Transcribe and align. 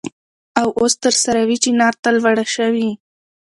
او 0.61 0.67
اوس 0.79 0.93
تر 1.03 1.13
سروې 1.23 1.57
چينار 1.63 1.93
ته 2.03 2.09
لوړه 2.17 2.45
شوې. 2.55 2.89